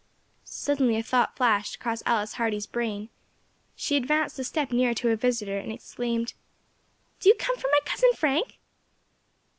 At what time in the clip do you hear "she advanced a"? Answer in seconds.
3.75-4.43